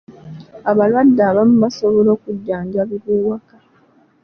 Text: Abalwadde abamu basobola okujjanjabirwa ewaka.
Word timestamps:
Abalwadde 0.71 1.21
abamu 1.29 1.55
basobola 1.63 2.09
okujjanjabirwa 2.15 3.11
ewaka. 3.19 3.55